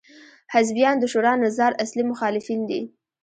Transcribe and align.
حزبیان 0.53 0.95
د 0.99 1.03
شورا 1.11 1.33
نظار 1.43 1.71
اصلي 1.83 2.03
مخالفین 2.11 2.61
دي. 2.69 2.81